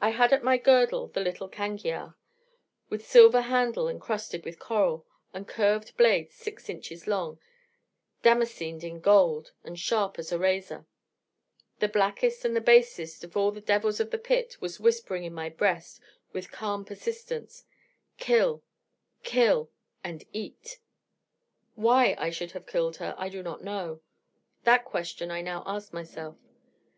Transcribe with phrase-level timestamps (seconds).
[0.00, 2.14] I had at my girdle the little cangiar,
[2.88, 7.38] with silver handle encrusted with coral, and curved blade six inches long,
[8.22, 10.86] damascened in gold, and sharp as a razor;
[11.78, 15.34] the blackest and the basest of all the devils of the Pit was whispering in
[15.34, 16.00] my breast
[16.32, 17.66] with calm persistence:
[18.16, 18.62] 'Kill,
[19.24, 19.70] kill
[20.02, 20.78] and eat.'
[21.74, 24.00] Why I should have killed her I do not know.
[24.62, 26.36] That question I now ask myself.